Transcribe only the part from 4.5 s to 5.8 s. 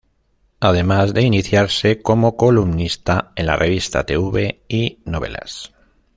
y Novelas.